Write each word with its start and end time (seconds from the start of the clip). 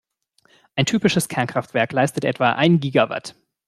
Ein 0.75 0.87
typisches 0.87 1.27
Kernkraftwerk 1.27 1.91
leistet 1.91 2.25
etwa 2.25 2.53
ein 2.53 2.79
Gigawatt. 2.79 3.35